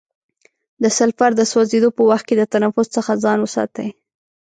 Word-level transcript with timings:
د 0.81 0.83
سلفر 0.97 1.31
د 1.37 1.41
سوځیدو 1.51 1.89
په 1.97 2.01
وخت 2.09 2.23
کې 2.27 2.35
د 2.37 2.43
تنفس 2.53 2.87
څخه 2.95 3.11
ځان 3.23 3.37
وساتئ. 3.41 3.89